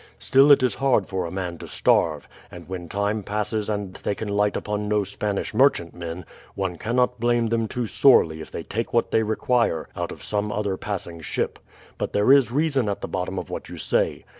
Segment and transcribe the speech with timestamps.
[0.17, 4.15] Still it is hard for a man to starve; and when time passes and they
[4.15, 8.93] can light upon no Spanish merchantmen, one cannot blame them too sorely if they take
[8.93, 11.59] what they require out of some other passing ship.
[11.99, 14.25] But there is reason at the bottom of what you say.